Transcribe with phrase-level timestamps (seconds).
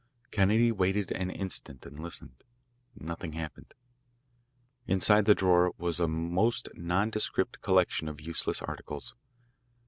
[0.31, 2.43] Kennedy waited an instant and listened.
[2.95, 3.75] Nothing happened.
[4.87, 9.13] Inside the drawer was a most nondescript collection of useless articles.